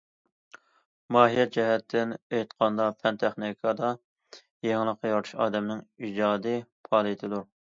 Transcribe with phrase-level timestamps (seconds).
[1.17, 3.93] ماھىيەت جەھەتتىن ئېيتقاندا، پەن- تېخنىكىدا
[4.69, 7.47] يېڭىلىق يارىتىش ئادەمنىڭ ئىجادىي پائالىيىتىدۇر.